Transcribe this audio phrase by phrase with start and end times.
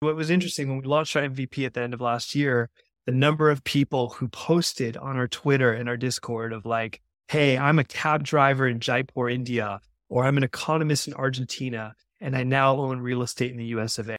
[0.00, 2.70] What was interesting when we launched our MVP at the end of last year,
[3.06, 7.58] the number of people who posted on our Twitter and our Discord of like, hey,
[7.58, 12.44] I'm a cab driver in Jaipur, India, or I'm an economist in Argentina, and I
[12.44, 14.16] now own real estate in the US of A.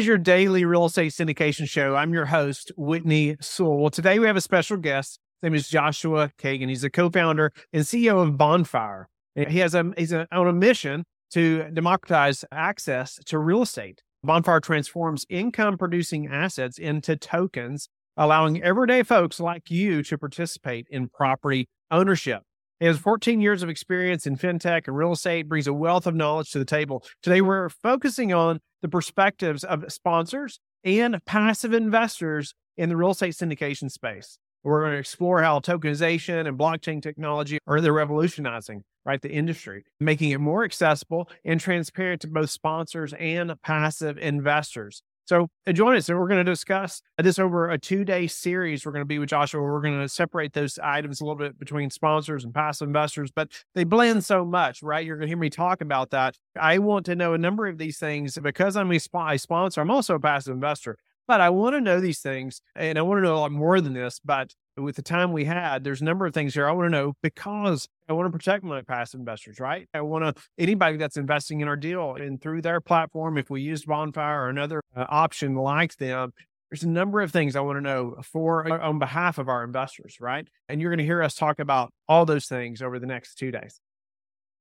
[0.00, 1.94] your daily real estate syndication show.
[1.94, 3.76] I'm your host, Whitney Sewell.
[3.76, 5.20] Well, today we have a special guest.
[5.40, 6.68] His name is Joshua Kagan.
[6.68, 9.08] He's the co-founder and CEO of Bonfire.
[9.36, 14.02] He has a he's a, on a mission to democratize access to real estate.
[14.24, 21.08] Bonfire transforms income producing assets into tokens, allowing everyday folks like you to participate in
[21.08, 22.42] property ownership.
[22.80, 26.16] He has 14 years of experience in fintech and real estate, brings a wealth of
[26.16, 27.04] knowledge to the table.
[27.22, 33.34] Today, we're focusing on the perspectives of sponsors and passive investors in the real estate
[33.34, 34.36] syndication space.
[34.64, 39.84] We're going to explore how tokenization and blockchain technology are they're revolutionizing right the industry,
[40.00, 45.02] making it more accessible and transparent to both sponsors and passive investors.
[45.28, 48.86] So uh, join us, and we're going to discuss this over a two day series.
[48.86, 49.60] We're going to be with Joshua.
[49.60, 53.50] We're going to separate those items a little bit between sponsors and passive investors, but
[53.74, 55.04] they blend so much, right?
[55.04, 56.38] You're going to hear me talk about that.
[56.58, 59.80] I want to know a number of these things because I'm a sponsor.
[59.82, 60.96] I'm also a passive investor,
[61.28, 63.80] but I want to know these things, and I want to know a lot more
[63.80, 64.18] than this.
[64.24, 66.90] But with the time we had, there's a number of things here I want to
[66.90, 69.88] know because I want to protect my passive investors, right?
[69.92, 73.60] I want to anybody that's investing in our deal and through their platform, if we
[73.60, 76.32] used Bonfire or another uh, option like them,
[76.70, 79.64] there's a number of things I want to know for uh, on behalf of our
[79.64, 80.46] investors, right?
[80.68, 83.50] And you're going to hear us talk about all those things over the next two
[83.50, 83.80] days.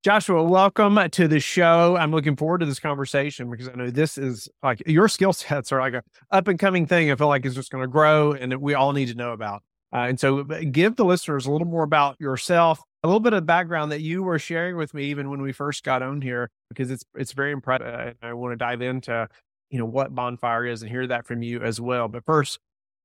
[0.03, 1.97] Joshua, welcome to the show.
[1.97, 5.71] I'm looking forward to this conversation because I know this is like your skill sets
[5.71, 7.11] are like a up and coming thing.
[7.11, 9.63] I feel like it's just going to grow and we all need to know about.
[9.91, 13.45] Uh, and so give the listeners a little more about yourself, a little bit of
[13.45, 16.91] background that you were sharing with me even when we first got on here, because
[16.91, 17.87] it's it's very impressive.
[17.87, 19.27] And I want to dive into,
[19.71, 22.07] you know, what bonfire is and hear that from you as well.
[22.07, 22.59] But first,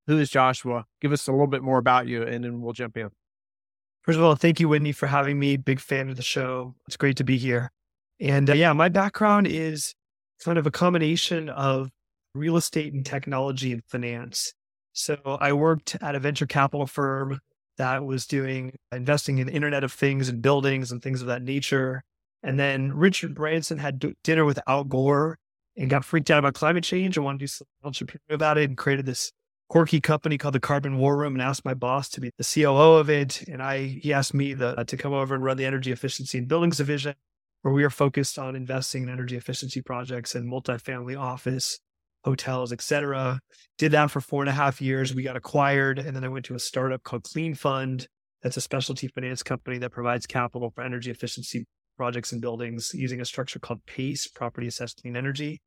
[0.06, 0.84] who is Joshua?
[1.00, 3.10] Give us a little bit more about you and then we'll jump in.
[4.02, 5.56] First of all, thank you, Whitney, for having me.
[5.56, 6.74] Big fan of the show.
[6.88, 7.70] It's great to be here.
[8.20, 9.94] And uh, yeah, my background is
[10.44, 11.90] kind of a combination of
[12.34, 14.54] real estate and technology and finance.
[14.92, 17.40] So I worked at a venture capital firm
[17.78, 22.02] that was doing investing in Internet of Things and buildings and things of that nature.
[22.42, 25.38] And then Richard Branson had d- dinner with Al Gore
[25.76, 28.76] and got freaked out about climate change and wanted to do something about it and
[28.76, 29.32] created this
[29.72, 32.98] quirky company called the Carbon War Room and asked my boss to be the COO
[32.98, 33.42] of it.
[33.48, 36.36] And I he asked me the, uh, to come over and run the energy efficiency
[36.36, 37.14] and buildings division,
[37.62, 41.80] where we are focused on investing in energy efficiency projects and multifamily office
[42.22, 43.40] hotels, etc.
[43.78, 45.14] Did that for four and a half years.
[45.14, 48.08] We got acquired, and then I went to a startup called Clean Fund.
[48.42, 51.64] That's a specialty finance company that provides capital for energy efficiency
[51.96, 55.62] projects and buildings using a structure called PACE, Property Assessed Clean Energy.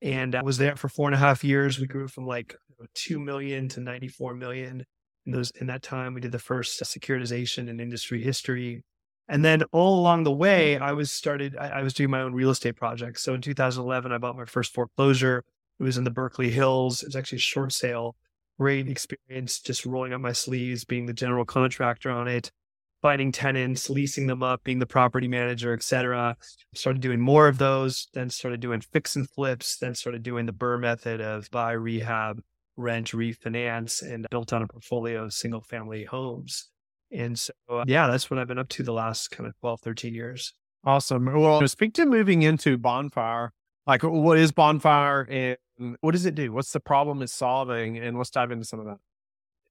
[0.00, 1.78] And I was there for four and a half years.
[1.78, 2.56] We grew from like
[2.94, 4.84] two million to 94 million.
[5.26, 8.82] In those in that time, we did the first securitization in industry history.
[9.28, 10.82] And then all along the way, hmm.
[10.82, 11.56] I was started.
[11.56, 13.22] I, I was doing my own real estate projects.
[13.22, 15.44] So in 2011, I bought my first foreclosure
[15.80, 17.02] it was in the Berkeley Hills.
[17.02, 18.14] It was actually a short sale.
[18.58, 22.52] Great experience just rolling up my sleeves, being the general contractor on it,
[23.00, 26.36] finding tenants, leasing them up, being the property manager, etc.
[26.74, 30.52] Started doing more of those, then started doing fix and flips, then started doing the
[30.52, 32.42] BRRRR method of buy, rehab,
[32.76, 36.68] rent, refinance, and built on a portfolio of single family homes.
[37.12, 39.80] And so, uh, yeah, that's what I've been up to the last kind of 12,
[39.80, 40.54] 13 years.
[40.84, 41.26] Awesome.
[41.26, 43.52] Well, speak to moving into Bonfire.
[43.86, 46.52] Like, what is Bonfire and what does it do?
[46.52, 47.98] What's the problem it's solving?
[47.98, 48.98] And let's dive into some of that.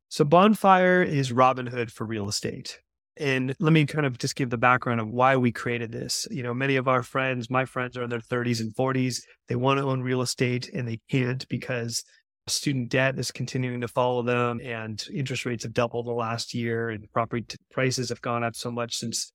[0.10, 2.80] So, Bonfire is Robinhood for real estate.
[3.20, 6.26] And let me kind of just give the background of why we created this.
[6.32, 9.22] You know, many of our friends, my friends are in their 30s and 40s.
[9.50, 12.04] They want to own real estate and they can't because
[12.50, 16.90] student debt is continuing to follow them and interest rates have doubled the last year
[16.90, 19.32] and property t- prices have gone up so much since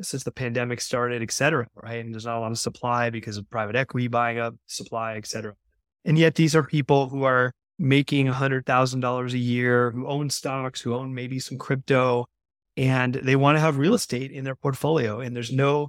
[0.00, 2.04] since the pandemic started, et cetera, right?
[2.04, 5.26] And there's not a lot of supply because of private equity buying up supply, et
[5.26, 5.54] cetera.
[6.04, 10.94] And yet these are people who are making $100,000 a year, who own stocks, who
[10.94, 12.26] own maybe some crypto,
[12.76, 15.20] and they want to have real estate in their portfolio.
[15.20, 15.88] And there's no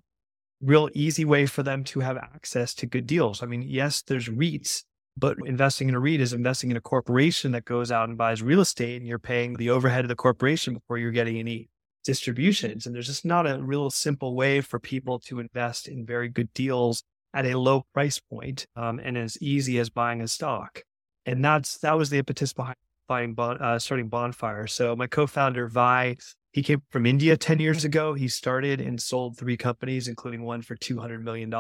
[0.62, 3.42] real easy way for them to have access to good deals.
[3.42, 4.84] I mean, yes, there's REITs,
[5.20, 8.42] but investing in a REIT is investing in a corporation that goes out and buys
[8.42, 11.70] real estate and you're paying the overhead of the corporation before you're getting any
[12.04, 12.86] distributions.
[12.86, 16.54] And there's just not a real simple way for people to invest in very good
[16.54, 20.82] deals at a low price point, um, and as easy as buying a stock.
[21.26, 22.78] And that's that was the impetus behind
[23.08, 24.68] buying bon, uh, starting Bonfire.
[24.68, 26.16] So my co-founder Vi
[26.54, 28.14] He came from India 10 years ago.
[28.14, 31.52] He started and sold three companies, including one for $200 million.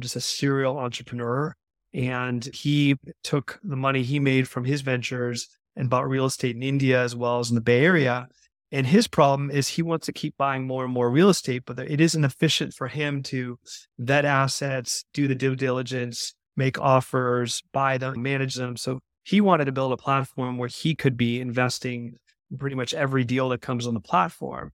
[0.00, 1.54] Just a serial entrepreneur.
[1.94, 6.62] And he took the money he made from his ventures and bought real estate in
[6.62, 8.28] India as well as in the Bay Area.
[8.70, 11.78] And his problem is he wants to keep buying more and more real estate, but
[11.78, 13.58] it isn't efficient for him to
[13.98, 18.76] vet assets, do the due diligence, make offers, buy them, manage them.
[18.76, 22.16] So he wanted to build a platform where he could be investing
[22.58, 24.72] pretty much every deal that comes on the platform.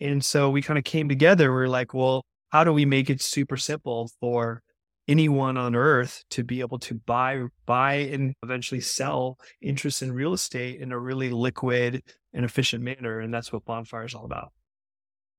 [0.00, 1.50] And so we kind of came together.
[1.50, 4.62] We we're like, well, how do we make it super simple for
[5.08, 10.32] anyone on earth to be able to buy, buy and eventually sell interest in real
[10.32, 12.02] estate in a really liquid
[12.32, 13.20] and efficient manner?
[13.20, 14.52] And that's what Bonfire is all about.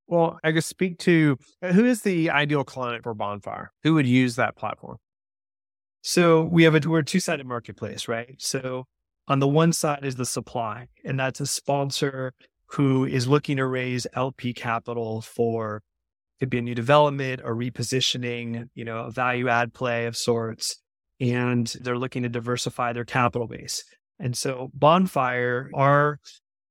[0.07, 3.71] Well, I guess speak to uh, who is the ideal client for Bonfire?
[3.83, 4.97] Who would use that platform?
[6.01, 8.35] So we have a we're a two-sided marketplace, right?
[8.37, 8.85] So
[9.27, 12.33] on the one side is the supply, and that's a sponsor
[12.67, 15.81] who is looking to raise LP capital for
[16.43, 20.75] could be a new development or repositioning, you know, a value add play of sorts.
[21.21, 23.81] And they're looking to diversify their capital base.
[24.19, 26.19] And so Bonfire, our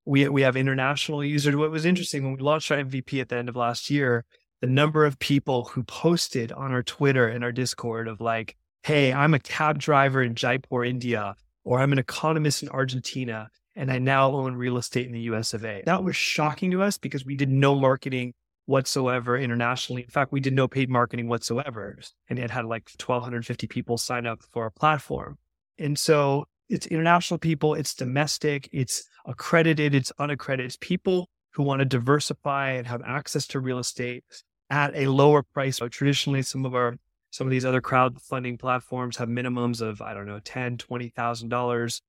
[0.04, 1.56] we we have international users.
[1.56, 4.26] What was interesting when we launched our MVP at the end of last year,
[4.60, 9.10] the number of people who posted on our Twitter and our Discord of like, hey,
[9.10, 11.34] I'm a cab driver in Jaipur, India
[11.64, 15.54] or I'm an economist in Argentina and I now own real estate in the US
[15.54, 15.82] of A.
[15.86, 18.34] That was shocking to us because we did no marketing
[18.72, 20.00] whatsoever internationally.
[20.00, 21.98] In fact, we did no paid marketing whatsoever.
[22.30, 25.36] And it had like 1,250 people sign up for our platform.
[25.78, 30.64] And so it's international people, it's domestic, it's accredited, it's unaccredited.
[30.64, 34.24] It's people who want to diversify and have access to real estate
[34.70, 35.76] at a lower price.
[35.76, 36.96] So traditionally, some of our
[37.30, 41.50] some of these other crowdfunding platforms have minimums of, I don't know, ten, twenty thousand
[41.50, 42.00] dollars.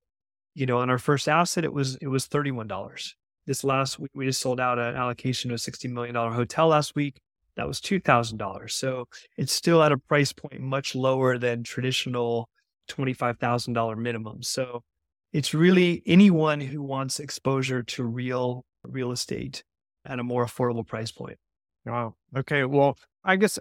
[0.54, 3.18] You know, on our first asset, it was it was thirty-one dollars.
[3.45, 6.95] This last week, we just sold out an allocation to a $60 million hotel last
[6.95, 7.19] week.
[7.56, 8.72] That was $2,000.
[8.72, 9.06] So
[9.38, 12.50] it's still at a price point much lower than traditional
[12.90, 14.42] $25,000 minimum.
[14.44, 14.81] So
[15.34, 19.63] it's really anyone who wants exposure to real real estate
[20.06, 21.38] at a more affordable price point.
[21.86, 22.16] Wow.
[22.36, 22.66] Okay.
[22.66, 23.58] Well, I guess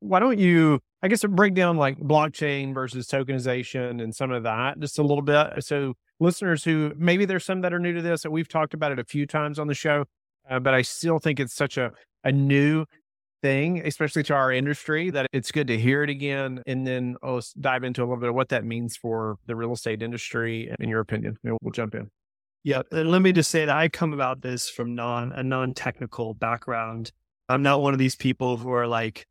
[0.00, 4.80] why don't you I guess break down like blockchain versus tokenization and some of that
[4.80, 5.64] just a little bit.
[5.64, 8.92] So listeners who maybe there's some that are new to this and we've talked about
[8.92, 10.04] it a few times on the show,
[10.50, 11.92] uh, but I still think it's such a,
[12.24, 12.86] a new
[13.42, 16.62] thing, especially to our industry, that it's good to hear it again.
[16.66, 19.72] And then let's dive into a little bit of what that means for the real
[19.72, 21.36] estate industry, in your opinion.
[21.44, 22.10] Know, we'll jump in.
[22.64, 25.74] Yeah, and let me just say that I come about this from non a non
[25.74, 27.12] technical background.
[27.48, 29.26] I'm not one of these people who are like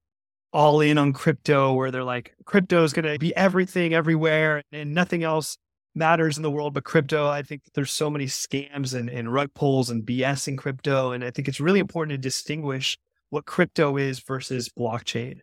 [0.53, 4.93] all in on crypto, where they're like, crypto is going to be everything everywhere and
[4.93, 5.57] nothing else
[5.95, 7.27] matters in the world but crypto.
[7.27, 11.11] I think there's so many scams and, and rug pulls and BS in crypto.
[11.11, 12.97] And I think it's really important to distinguish
[13.29, 15.39] what crypto is versus blockchain.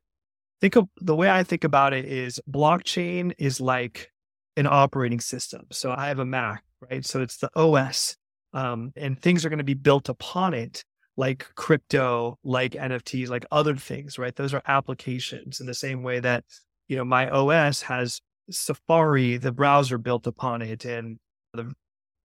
[0.61, 4.11] Think of the way I think about it is blockchain is like
[4.57, 5.67] an operating system.
[5.73, 7.05] So I have a Mac, right?
[7.05, 8.17] So it's the OS,
[8.53, 10.85] um, and things are going to be built upon it,
[11.17, 14.35] like crypto, like NFTs, like other things, right?
[14.35, 16.45] Those are applications in the same way that
[16.89, 18.21] you know my OS has
[18.51, 21.19] Safari, the browser built upon it, and
[21.55, 21.73] the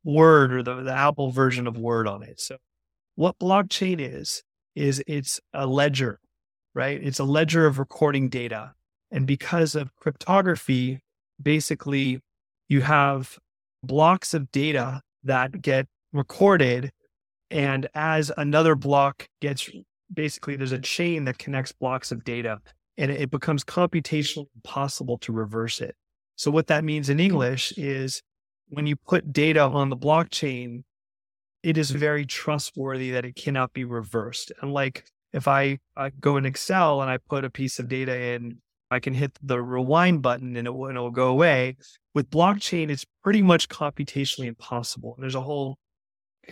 [0.04, 2.40] Word or the, the Apple version of Word on it.
[2.40, 2.58] So,
[3.16, 4.44] what blockchain is,
[4.76, 6.20] is it's a ledger,
[6.74, 7.02] right?
[7.02, 8.74] It's a ledger of recording data.
[9.12, 11.02] And because of cryptography,
[11.42, 12.20] basically,
[12.68, 13.38] you have
[13.84, 16.92] blocks of data that get recorded.
[17.50, 19.70] And as another block gets
[20.14, 22.60] basically, there's a chain that connects blocks of data
[22.98, 25.96] and it becomes computationally impossible to reverse it.
[26.36, 27.26] So what that means in hmm.
[27.26, 28.22] English is
[28.70, 30.84] when you put data on the blockchain,
[31.64, 34.52] it is very trustworthy that it cannot be reversed.
[34.62, 38.60] Unlike if I, I go in Excel and I put a piece of data in,
[38.90, 41.78] I can hit the rewind button and it will, and it will go away.
[42.14, 45.14] With blockchain, it's pretty much computationally impossible.
[45.16, 45.78] And there's a whole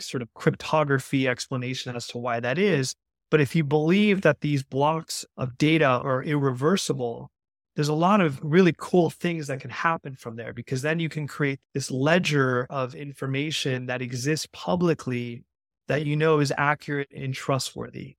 [0.02, 2.96] sort of cryptography explanation as to why that is.
[3.32, 7.30] But if you believe that these blocks of data are irreversible,
[7.76, 11.10] there's a lot of really cool things that can happen from there because then you
[11.10, 15.44] can create this ledger of information that exists publicly
[15.88, 18.16] that you know is accurate and trustworthy.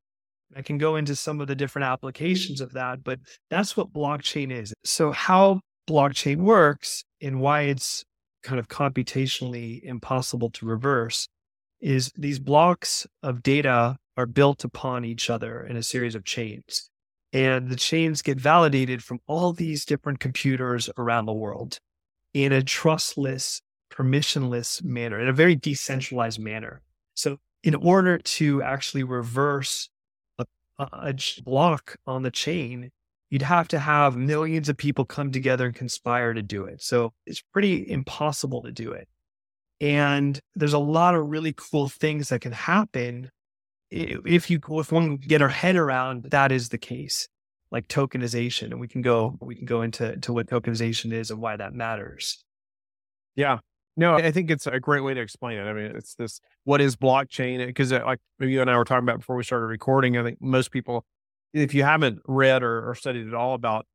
[0.55, 3.19] I can go into some of the different applications of that, but
[3.51, 4.73] that's what blockchain is.
[4.85, 8.05] So, how blockchain works and why it's
[8.43, 11.27] kind of computationally impossible to reverse
[11.81, 16.91] is these blocks of data are built upon each other in a series of chains.
[17.33, 21.79] And the chains get validated from all these different computers around the world
[22.33, 23.61] in a trustless,
[23.93, 26.83] permissionless manner, in a very decentralized manner.
[27.15, 29.91] So in order to actually reverse
[30.39, 30.47] a,
[30.79, 31.15] a
[31.45, 32.91] block on the chain,
[33.29, 36.83] you'd have to have millions of people come together and conspire to do it.
[36.83, 39.09] So it's pretty impossible to do it.
[39.81, 43.31] And there's a lot of really cool things that can happen
[43.91, 47.29] if you if one get our head around that is the case,
[47.71, 51.41] like tokenization, and we can go we can go into to what tokenization is and
[51.41, 52.45] why that matters.
[53.37, 53.59] Yeah,
[53.97, 55.63] no, I think it's a great way to explain it.
[55.63, 57.65] I mean, it's this what is blockchain?
[57.67, 60.39] Because uh, like you and I were talking about before we started recording, I think
[60.41, 61.05] most people,
[61.55, 63.87] if you haven't read or, or studied at all about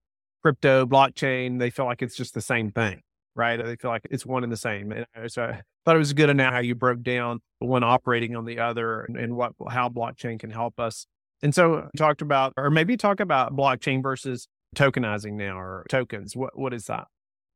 [0.42, 3.02] crypto, blockchain, they feel like it's just the same thing,
[3.36, 3.64] right?
[3.64, 4.92] They feel like it's one and the same.
[4.92, 8.46] And so I thought it was good enough how you broke down one operating on
[8.46, 11.06] the other and, and what how blockchain can help us.
[11.42, 16.36] And so talked about, or maybe talk about blockchain versus tokenizing now or tokens.
[16.36, 17.06] What what is that?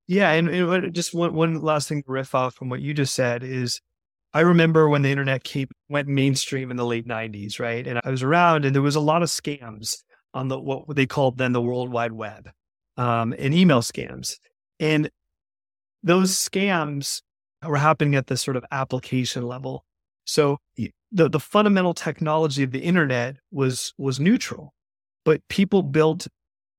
[0.07, 3.15] Yeah, and, and just one one last thing to riff off from what you just
[3.15, 3.81] said is,
[4.33, 7.85] I remember when the internet came went mainstream in the late '90s, right?
[7.85, 9.97] And I was around, and there was a lot of scams
[10.33, 12.49] on the what they called then the World Wide Web,
[12.97, 14.35] um, and email scams,
[14.79, 15.09] and
[16.05, 17.21] those scams
[17.65, 19.83] were happening at the sort of application level.
[20.23, 24.73] So the the fundamental technology of the internet was was neutral,
[25.25, 26.27] but people built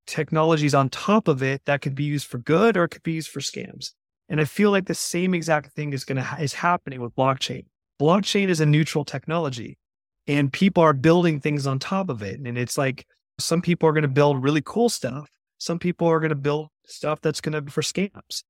[0.06, 3.14] technologies on top of it that could be used for good or it could be
[3.14, 3.90] used for scams.
[4.28, 7.66] And I feel like the same exact thing is going to is happening with blockchain.
[8.00, 9.78] Blockchain is a neutral technology
[10.26, 12.40] and people are building things on top of it.
[12.40, 13.06] And it's like
[13.38, 15.28] some people are going to build really cool stuff.
[15.58, 18.42] Some people are going to build stuff that's going to be for scams.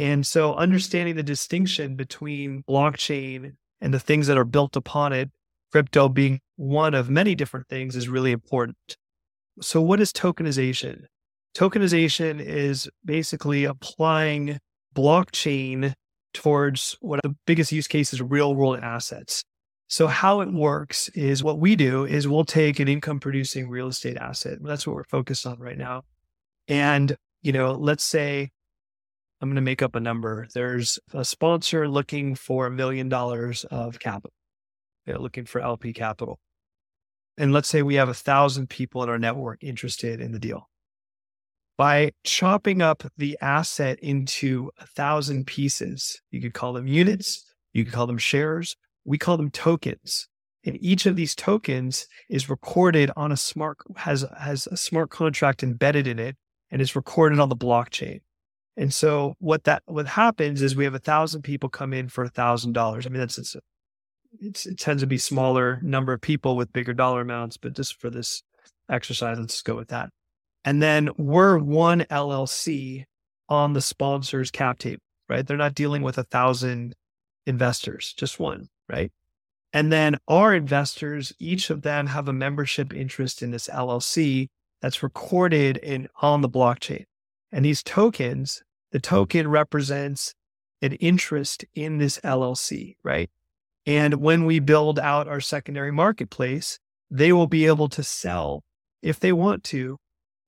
[0.00, 3.52] And so understanding the distinction between blockchain
[3.82, 5.30] and the things that are built upon it,
[5.70, 8.96] crypto being one of many different things is really important.
[9.60, 11.02] So, what is tokenization?
[11.54, 14.58] Tokenization is basically applying
[14.96, 15.92] blockchain
[16.32, 19.44] towards what the biggest use case is real world assets.
[19.88, 23.88] So, how it works is what we do is we'll take an income producing real
[23.88, 24.60] estate asset.
[24.62, 26.04] That's what we're focused on right now.
[26.68, 28.50] And, you know, let's say
[29.40, 30.46] I'm going to make up a number.
[30.54, 34.34] There's a sponsor looking for a million dollars of capital.
[35.06, 36.38] They're looking for LP capital
[37.40, 40.68] and let's say we have a thousand people in our network interested in the deal.
[41.78, 47.84] By chopping up the asset into a thousand pieces, you could call them units, you
[47.84, 50.28] could call them shares, we call them tokens.
[50.66, 55.62] And each of these tokens is recorded on a smart has has a smart contract
[55.62, 56.36] embedded in it
[56.70, 58.20] and is recorded on the blockchain.
[58.76, 62.24] And so what that what happens is we have a thousand people come in for
[62.24, 63.06] a thousand dollars.
[63.06, 63.56] I mean that's, that's
[64.40, 68.10] it tends to be smaller number of people with bigger dollar amounts, but just for
[68.10, 68.42] this
[68.88, 70.10] exercise, let's go with that.
[70.64, 73.04] And then we're one LLC
[73.48, 75.46] on the sponsor's cap table, right?
[75.46, 76.94] They're not dealing with a thousand
[77.46, 79.10] investors, just one, right?
[79.72, 84.48] And then our investors, each of them have a membership interest in this LLC
[84.82, 87.04] that's recorded in on the blockchain.
[87.52, 90.34] And these tokens, the token represents
[90.82, 93.30] an interest in this LLC, right?
[93.86, 96.78] And when we build out our secondary marketplace,
[97.10, 98.62] they will be able to sell
[99.02, 99.98] if they want to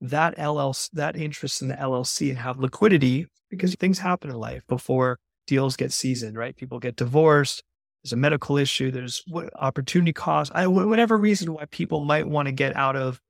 [0.00, 4.62] that LLC, that interest in the LLC and have liquidity because things happen in life
[4.66, 6.56] before deals get seasoned, right?
[6.56, 7.62] People get divorced.
[8.02, 8.90] There's a medical issue.
[8.90, 10.50] There's opportunity cost.
[10.54, 13.21] I, whatever reason why people might want to get out of,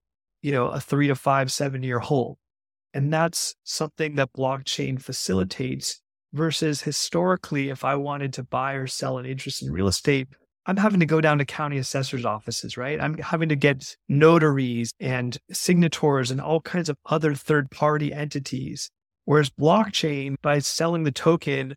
[0.40, 2.38] you know, a three to five, seven year hold.
[2.94, 6.00] And that's something that blockchain facilitates
[6.32, 10.28] versus historically, if I wanted to buy or sell an interest in real estate,
[10.64, 13.00] I'm having to go down to county assessor's offices, right?
[13.00, 18.90] I'm having to get notaries and signators and all kinds of other third party entities.
[19.24, 21.74] Whereas blockchain, by selling the token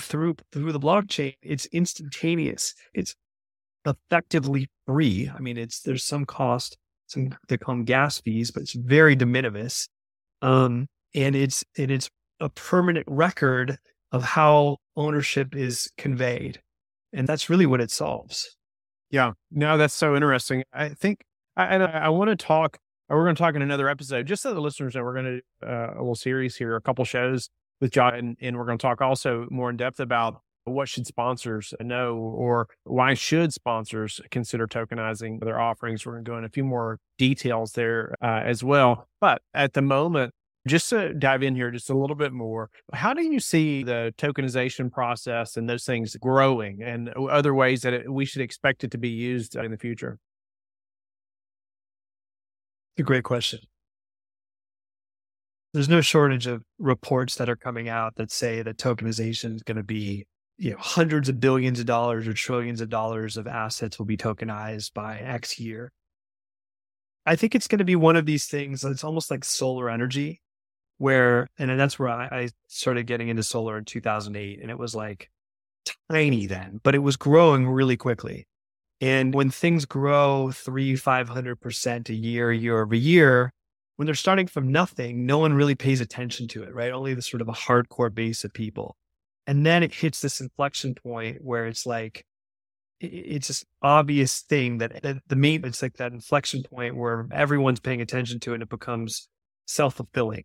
[0.00, 2.74] through through the blockchain, it's instantaneous.
[2.94, 3.14] It's
[3.86, 5.30] effectively free.
[5.34, 9.14] I mean, it's there's some cost, some they call them gas fees, but it's very
[9.14, 9.88] de minimis.
[10.42, 13.78] Um, and it's and it's a permanent record
[14.10, 16.60] of how ownership is conveyed.
[17.12, 18.56] And that's really what it solves.
[19.10, 19.32] Yeah.
[19.50, 20.64] No, that's so interesting.
[20.72, 21.22] I think,
[21.56, 24.54] I, I, I want to talk, we're going to talk in another episode, just so
[24.54, 27.50] the listeners know, we're going to do uh, a little series here, a couple shows
[27.80, 31.06] with John, and, and we're going to talk also more in depth about what should
[31.06, 36.44] sponsors know or why should sponsors consider tokenizing their offerings we're going to go in
[36.44, 40.32] a few more details there uh, as well but at the moment
[40.66, 44.14] just to dive in here just a little bit more, how do you see the
[44.16, 48.90] tokenization process and those things growing and other ways that it, we should expect it
[48.92, 50.18] to be used in the future?
[52.98, 53.60] A great question.
[55.74, 59.78] There's no shortage of reports that are coming out that say that tokenization is going
[59.78, 60.26] to be
[60.62, 64.16] you know, hundreds of billions of dollars or trillions of dollars of assets will be
[64.16, 65.90] tokenized by X year.
[67.26, 68.84] I think it's going to be one of these things.
[68.84, 70.40] It's almost like solar energy,
[70.98, 74.60] where, and that's where I, I started getting into solar in 2008.
[74.62, 75.30] And it was like
[76.08, 78.46] tiny then, but it was growing really quickly.
[79.00, 83.52] And when things grow three, 500% a year, year over year,
[83.96, 86.92] when they're starting from nothing, no one really pays attention to it, right?
[86.92, 88.94] Only the sort of a hardcore base of people.
[89.46, 92.24] And then it hits this inflection point where it's like,
[93.00, 97.80] it's this obvious thing that, that the main, it's like that inflection point where everyone's
[97.80, 99.28] paying attention to it and it becomes
[99.66, 100.44] self fulfilling.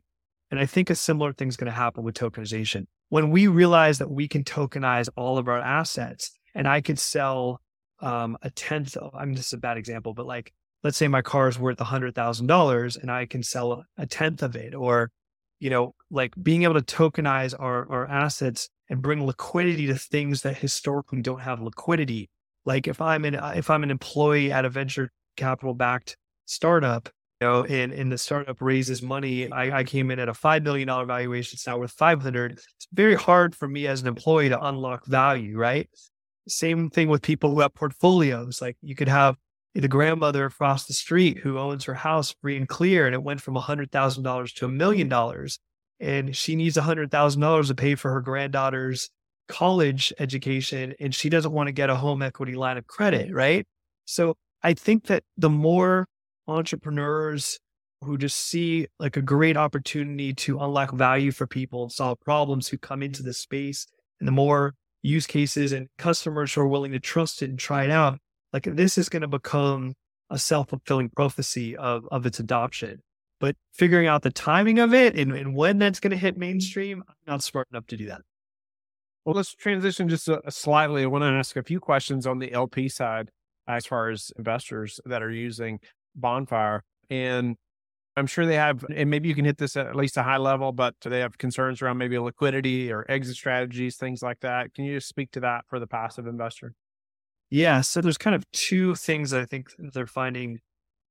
[0.50, 2.88] And I think a similar thing is going to happen with tokenization.
[3.10, 7.62] When we realize that we can tokenize all of our assets and I could sell
[8.00, 10.51] um, a tenth of, I mean, this is a bad example, but like,
[10.84, 14.06] let's say my car is worth a hundred thousand dollars and I can sell a
[14.06, 15.12] tenth of it or,
[15.60, 20.41] you know, like being able to tokenize our, our assets and bring liquidity to things
[20.41, 22.29] that historically don't have liquidity.
[22.65, 27.10] Like if I'm an, uh, if I'm an employee at a venture capital backed startup,
[27.39, 29.51] you know, and, and the startup raises money.
[29.51, 31.56] I, I came in at a $5 million valuation.
[31.56, 32.53] It's now worth 500.
[32.53, 35.88] It's very hard for me as an employee to unlock value, right?
[36.48, 38.62] Same thing with people who have portfolios.
[38.62, 39.36] Like you could have
[39.75, 43.41] the grandmother across the street who owns her house free and clear, and it went
[43.41, 45.60] from $100,000 to a million dollars.
[46.00, 49.10] And she needs $100,000 to pay for her granddaughter's
[49.48, 53.66] college education, and she doesn't want to get a home equity line of credit, right?
[54.06, 56.08] So I think that the more
[56.48, 57.60] entrepreneurs
[58.01, 62.68] who just see like a great opportunity to unlock value for people and solve problems
[62.68, 63.88] who come into this space
[64.20, 67.84] and the more use cases and customers who are willing to trust it and try
[67.86, 68.20] it out
[68.54, 69.94] like this is going to become
[70.30, 73.00] a self-fulfilling prophecy of, of its adoption
[73.39, 77.03] but figuring out the timing of it and, and when that's going to hit mainstream
[77.08, 78.22] i'm not smart enough to do that
[79.25, 82.39] well let's transition just a, a slightly i want to ask a few questions on
[82.39, 83.29] the lp side
[83.67, 85.79] as far as investors that are using
[86.15, 86.84] bonfire.
[87.10, 87.56] And
[88.15, 90.72] I'm sure they have, and maybe you can hit this at least a high level,
[90.72, 94.73] but do they have concerns around maybe liquidity or exit strategies, things like that.
[94.73, 96.73] Can you just speak to that for the passive investor?
[97.50, 97.82] Yeah.
[97.82, 100.60] So there's kind of two things I think they're finding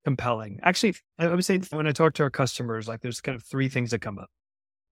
[0.06, 0.60] compelling.
[0.62, 3.68] Actually, I would say when I talk to our customers, like there's kind of three
[3.68, 4.30] things that come up.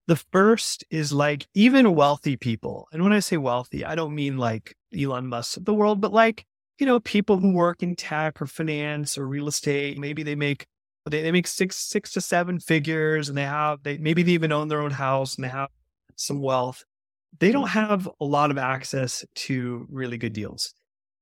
[0.07, 2.89] The first is like even wealthy people.
[2.91, 6.11] And when I say wealthy, I don't mean like Elon Musk of the world, but
[6.11, 6.45] like
[6.79, 10.65] you know, people who work in tech or finance or real estate, maybe they make
[11.09, 14.51] they, they make six six to seven figures and they have they maybe they even
[14.51, 15.69] own their own house and they have
[16.17, 16.83] some wealth.
[17.39, 17.79] They don't mm.
[17.87, 20.73] have a lot of access to really good deals.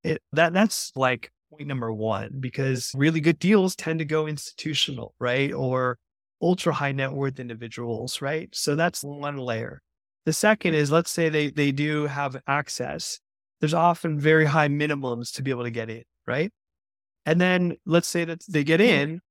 [0.03, 5.13] It that that's like point number one, because really good deals tend to go institutional,
[5.20, 5.54] right?
[5.54, 5.98] Or
[6.42, 8.50] ultra high net worth individuals, right?
[8.54, 9.82] So that's one layer.
[10.26, 13.20] The second is let's say they they do have access
[13.63, 16.52] there's often very high minimums to be able to get in, right?
[17.26, 19.22] And then let's say that they get in,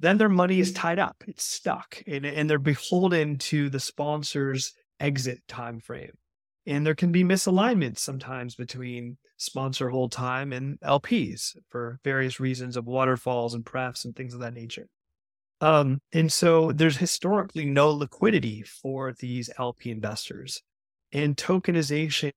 [0.00, 4.72] then their money is tied up, it's stuck, and, and they're beholden to the sponsor's
[4.98, 6.12] exit time frame.
[6.66, 12.76] And there can be misalignments sometimes between sponsor hold time and LPs for various reasons
[12.76, 14.86] of waterfalls and prefs and things of that nature.
[15.60, 20.62] Um, and so there's historically no liquidity for these LP investors.
[21.12, 22.32] And tokenization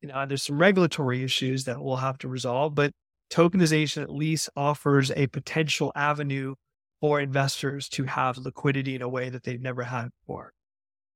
[0.00, 2.92] you know, there's some regulatory issues that we'll have to resolve, but
[3.30, 6.54] tokenization at least offers a potential avenue
[7.00, 10.52] for investors to have liquidity in a way that they've never had before.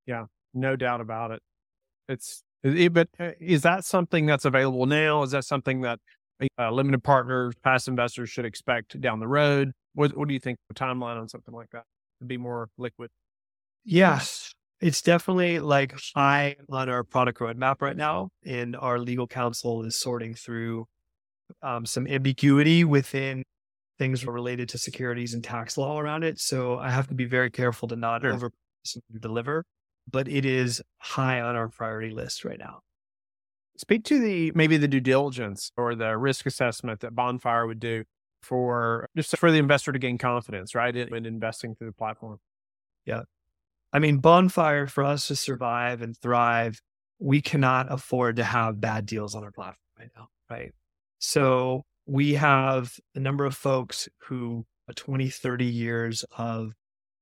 [0.07, 1.41] Yeah, no doubt about it.
[2.09, 5.23] It's, it, but uh, is that something that's available now?
[5.23, 5.99] Is that something that
[6.59, 9.73] uh, limited partners, past investors should expect down the road?
[9.95, 11.85] What, what do you think the timeline on something like that
[12.21, 13.11] to be more liquid?
[13.85, 18.31] Yes, it's definitely like high on our product roadmap right now.
[18.45, 20.87] And our legal counsel is sorting through
[21.63, 23.43] um, some ambiguity within
[23.99, 26.41] things related to securities and tax law around it.
[26.41, 28.33] So I have to be very careful to not sure.
[28.33, 28.51] over
[29.21, 29.65] deliver,
[30.11, 32.81] but it is high on our priority list right now.
[33.77, 38.05] Speak to the maybe the due diligence or the risk assessment that Bonfire would do
[38.43, 42.39] for just for the investor to gain confidence, right, in, in investing through the platform.
[43.07, 43.23] Yeah.
[43.93, 46.81] I mean, Bonfire, for us to survive and thrive,
[47.19, 50.29] we cannot afford to have bad deals on our platform right now.
[50.51, 50.73] Right.
[51.19, 56.73] So we have a number of folks who 20, 30 years of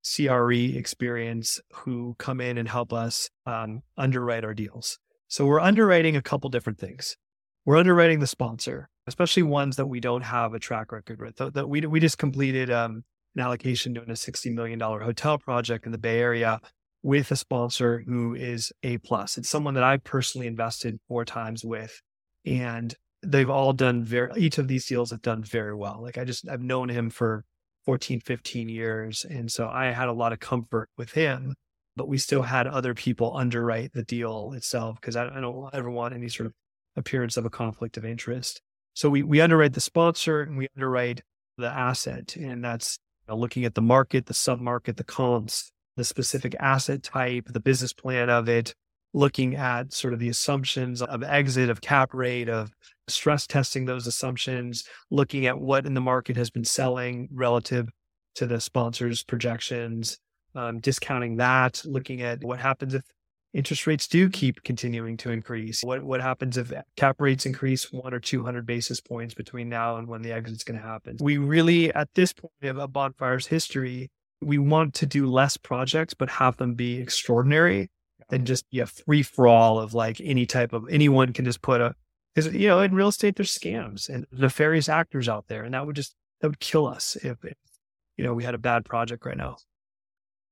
[0.04, 4.98] CRE experience who come in and help us um, underwrite our deals.
[5.28, 7.16] So we're underwriting a couple different things.
[7.64, 11.36] We're underwriting the sponsor, especially ones that we don't have a track record with.
[11.54, 13.04] That we we just completed um,
[13.36, 16.60] an allocation doing a $60 million hotel project in the Bay Area.
[17.02, 19.38] with a sponsor who is A plus.
[19.38, 22.00] It's someone that I personally invested four times with.
[22.44, 26.00] And they've all done very each of these deals have done very well.
[26.02, 27.44] Like I just I've known him for
[27.90, 29.26] 14, 15 years.
[29.28, 31.56] And so I had a lot of comfort with him,
[31.96, 35.90] but we still had other people underwrite the deal itself because I, I don't ever
[35.90, 36.52] want any sort of
[36.94, 38.60] appearance of a conflict of interest.
[38.94, 41.22] So we we underwrite the sponsor and we underwrite
[41.58, 42.36] the asset.
[42.36, 46.54] And that's you know, looking at the market, the sub market, the comps, the specific
[46.60, 48.72] asset type, the business plan of it,
[49.12, 52.70] looking at sort of the assumptions of exit, of cap rate, of
[53.10, 57.88] stress testing those assumptions, looking at what in the market has been selling relative
[58.36, 60.18] to the sponsor's projections,
[60.54, 63.02] um, discounting that, looking at what happens if
[63.52, 65.82] interest rates do keep continuing to increase.
[65.82, 69.96] What what happens if cap rates increase one or two hundred basis points between now
[69.96, 71.16] and when the exit's going to happen?
[71.20, 76.14] We really, at this point of a bonfire's history, we want to do less projects,
[76.14, 77.90] but have them be extraordinary
[78.28, 81.62] than just be a free for all of like any type of anyone can just
[81.62, 81.94] put a
[82.34, 85.86] because you know in real estate there's scams and nefarious actors out there, and that
[85.86, 87.56] would just that would kill us if, if
[88.16, 89.56] you know we had a bad project right now.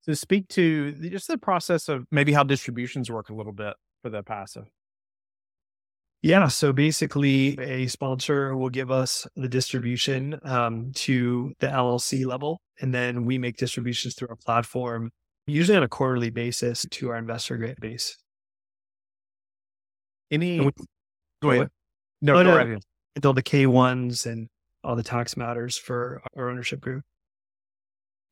[0.02, 4.10] So speak to just the process of maybe how distributions work a little bit for
[4.10, 4.64] the passive.
[6.22, 6.48] Yeah.
[6.48, 12.92] So basically, a sponsor will give us the distribution um, to the LLC level, and
[12.92, 15.10] then we make distributions through our platform
[15.48, 18.16] usually on a quarterly basis to our investor base.
[20.30, 20.60] Any,
[21.40, 21.68] go ahead.
[22.20, 22.82] No, oh, go no, right
[23.18, 24.48] until the K1s and
[24.84, 27.02] all the tax matters for our ownership group.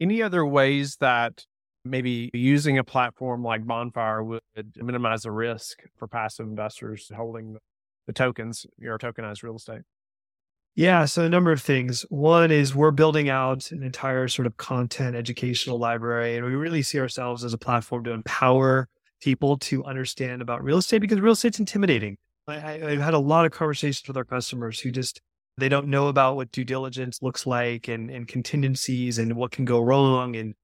[0.01, 1.45] Any other ways that
[1.85, 4.43] maybe using a platform like Bonfire would
[4.77, 7.57] minimize the risk for passive investors holding
[8.07, 9.83] the tokens, your tokenized real estate?
[10.77, 12.03] Yeah, so a number of things.
[12.11, 16.83] One is we're building out an entire sort of content educational library, and we really
[16.83, 18.89] see ourselves as a platform to empower
[19.21, 22.19] people to understand about real estate because real estate's intimidating.
[22.49, 25.21] I, have had a lot of conversations with our customers who just
[25.59, 29.65] they don't know about what due diligence looks like and, and contingencies and what can
[29.65, 30.55] go wrong and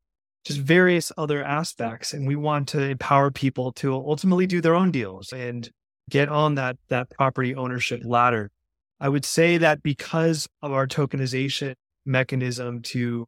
[0.45, 2.13] just various other aspects.
[2.13, 5.69] And we want to empower people to ultimately do their own deals and
[6.11, 8.51] get on that that property ownership ladder.
[9.01, 13.27] I would say that because of our tokenization mechanism to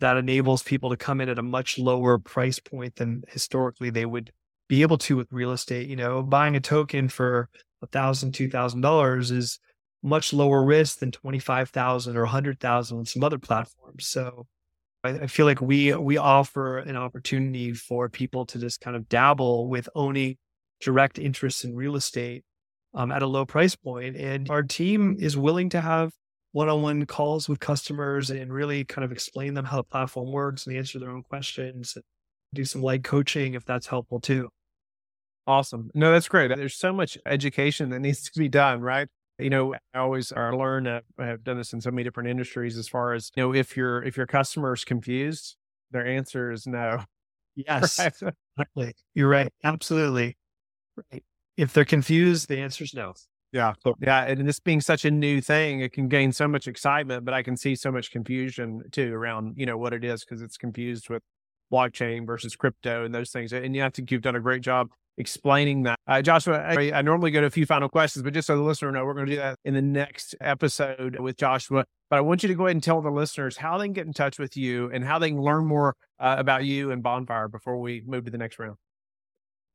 [0.00, 4.06] that enables people to come in at a much lower price point than historically they
[4.06, 4.32] would
[4.68, 5.88] be able to with real estate.
[5.88, 7.48] You know, buying a token for
[7.82, 9.58] a thousand, two thousand dollars is
[10.02, 14.06] much lower risk than twenty five thousand or a hundred thousand on some other platforms.
[14.06, 14.46] So
[15.04, 19.08] I, I feel like we we offer an opportunity for people to just kind of
[19.08, 20.36] dabble with owning
[20.80, 22.44] direct interest in real estate
[22.94, 24.16] um, at a low price point.
[24.16, 26.12] And our team is willing to have
[26.52, 30.76] one-on-one calls with customers and really kind of explain them how the platform works and
[30.76, 32.04] answer their own questions and
[32.54, 34.48] do some light coaching if that's helpful too.
[35.48, 35.90] Awesome.
[35.94, 36.54] No, that's great.
[36.54, 39.08] There's so much education that needs to be done, right?
[39.38, 42.28] You know, I always I learn uh, I have done this in so many different
[42.28, 45.56] industries as far as, you know, if your if your customer is confused,
[45.90, 47.04] their answer is no.
[47.56, 47.98] Yes.
[47.98, 48.12] Right?
[48.56, 48.94] Exactly.
[49.14, 49.52] You're right.
[49.64, 50.36] Absolutely.
[51.12, 51.24] Right
[51.56, 53.14] if they're confused, the answer is no.
[53.52, 53.74] Yeah.
[54.00, 54.24] Yeah.
[54.26, 57.42] And this being such a new thing, it can gain so much excitement, but I
[57.42, 61.10] can see so much confusion too around, you know, what it is because it's confused
[61.10, 61.22] with
[61.72, 63.52] blockchain versus crypto and those things.
[63.52, 65.98] And I think you've done a great job explaining that.
[66.06, 68.62] Uh, Joshua, I, I, normally go to a few final questions, but just so the
[68.62, 71.84] listener know, we're going to do that in the next episode with Joshua.
[72.08, 74.06] But I want you to go ahead and tell the listeners how they can get
[74.06, 77.48] in touch with you and how they can learn more uh, about you and Bonfire
[77.48, 78.76] before we move to the next round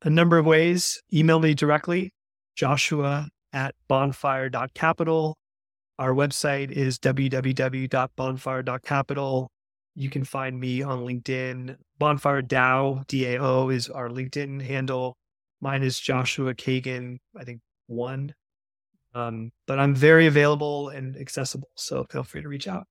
[0.04, 1.02] a number of ways.
[1.12, 2.12] Email me directly,
[2.54, 5.36] joshua at bonfire.capital.
[5.98, 9.50] Our website is www.bonfire.capital.
[9.96, 11.76] You can find me on LinkedIn.
[11.98, 15.16] Bonfire DAO, DAO is our LinkedIn handle.
[15.64, 18.34] Mine is Joshua Kagan, I think one.
[19.14, 21.70] Um, but I'm very available and accessible.
[21.74, 22.86] So feel free to reach out.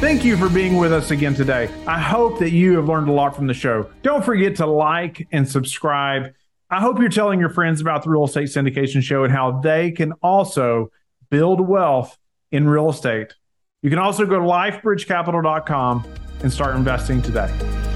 [0.00, 1.70] Thank you for being with us again today.
[1.86, 3.88] I hope that you have learned a lot from the show.
[4.02, 6.34] Don't forget to like and subscribe.
[6.68, 9.92] I hope you're telling your friends about the Real Estate Syndication Show and how they
[9.92, 10.90] can also
[11.30, 12.18] build wealth
[12.50, 13.32] in real estate.
[13.80, 16.04] You can also go to lifebridgecapital.com
[16.42, 17.91] and start investing today.